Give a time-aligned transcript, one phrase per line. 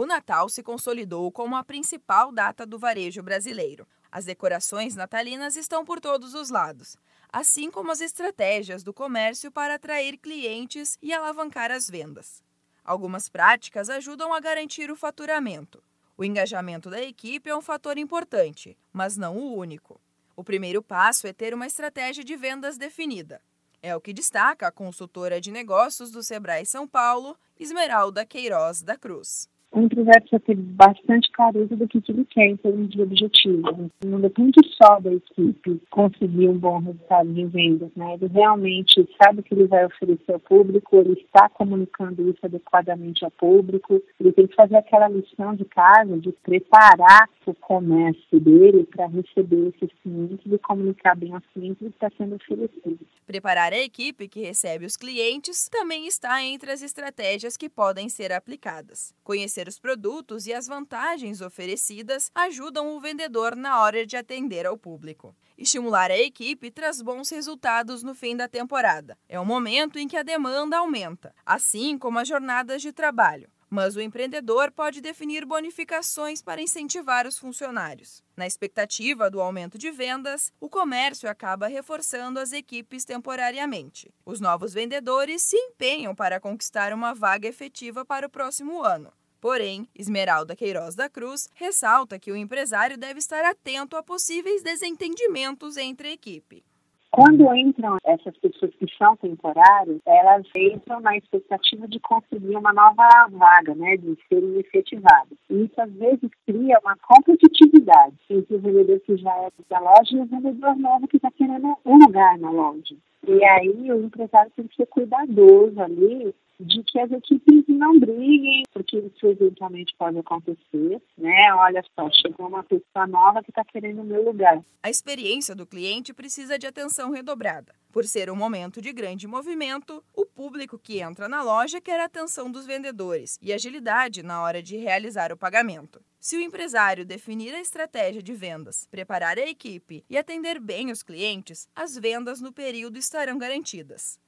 [0.00, 3.86] O Natal se consolidou como a principal data do varejo brasileiro.
[4.10, 6.96] As decorações natalinas estão por todos os lados,
[7.30, 12.42] assim como as estratégias do comércio para atrair clientes e alavancar as vendas.
[12.82, 15.82] Algumas práticas ajudam a garantir o faturamento.
[16.16, 20.00] O engajamento da equipe é um fator importante, mas não o único.
[20.34, 23.42] O primeiro passo é ter uma estratégia de vendas definida.
[23.82, 28.96] É o que destaca a consultora de negócios do Sebrae São Paulo, Esmeralda Queiroz da
[28.96, 33.02] Cruz o empresário precisa ter bastante clareza do que, que ele quer em termos de
[33.02, 33.90] objetivos.
[34.04, 38.14] Não depende só da equipe conseguir um bom resultado de vendas, né?
[38.14, 43.24] Ele realmente sabe o que ele vai oferecer ao público, ele está comunicando isso adequadamente
[43.24, 48.84] ao público, ele tem que fazer aquela lição de casa de preparar o comércio dele
[48.84, 53.06] para receber esses clientes e comunicar bem aos clientes o que está sendo oferecido.
[53.26, 58.32] Preparar a equipe que recebe os clientes também está entre as estratégias que podem ser
[58.32, 59.14] aplicadas.
[59.22, 64.78] Conhecer os produtos e as vantagens oferecidas ajudam o vendedor na hora de atender ao
[64.78, 65.34] público.
[65.56, 69.16] Estimular a equipe traz bons resultados no fim da temporada.
[69.28, 73.94] É o momento em que a demanda aumenta, assim como as jornadas de trabalho mas
[73.94, 78.22] o empreendedor pode definir bonificações para incentivar os funcionários.
[78.36, 84.12] Na expectativa do aumento de vendas, o comércio acaba reforçando as equipes temporariamente.
[84.26, 89.12] Os novos vendedores se empenham para conquistar uma vaga efetiva para o próximo ano.
[89.40, 95.78] Porém, Esmeralda Queiroz da Cruz ressalta que o empresário deve estar atento a possíveis desentendimentos
[95.78, 96.62] entre a equipe.
[97.12, 103.08] Quando entram essas pessoas que são temporárias, elas entram na expectativa de conseguir uma nova
[103.30, 105.36] vaga, né, de serem efetivadas.
[105.50, 110.16] E isso às vezes cria uma competitividade entre o vendedor que já é da loja
[110.16, 112.96] e o vendedor novo que está querendo um lugar na loja.
[113.26, 118.62] E aí o empresário tem que ser cuidadoso ali de que as equipes não briguem,
[118.72, 121.54] porque isso eventualmente pode acontecer, né?
[121.54, 124.62] Olha só, chegou uma pessoa nova que está querendo o meu lugar.
[124.82, 127.74] A experiência do cliente precisa de atenção redobrada.
[127.90, 132.06] Por ser um momento de grande movimento, o público que entra na loja quer a
[132.06, 136.02] atenção dos vendedores e agilidade na hora de realizar o pagamento.
[136.18, 141.02] Se o empresário definir a estratégia de vendas, preparar a equipe e atender bem os
[141.02, 144.18] clientes, as vendas no período estarão garantidas.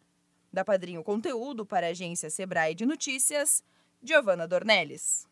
[0.52, 3.64] Da Padrinho Conteúdo para a agência Sebrae de Notícias,
[4.02, 5.26] Giovana Dornelles.